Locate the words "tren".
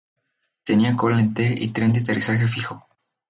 1.67-1.93